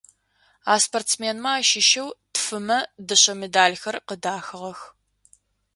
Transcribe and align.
А 0.71 0.73
спортсменмэ 0.85 1.49
ащыщэу 1.59 2.09
тфымэ 2.33 2.79
дышъэ 3.07 3.33
медалхэр 3.39 3.95
къыдахыгъэх. 4.07 4.79